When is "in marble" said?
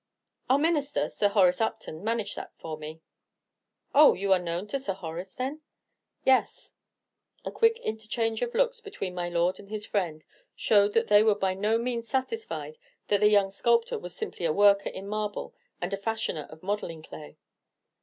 14.89-15.53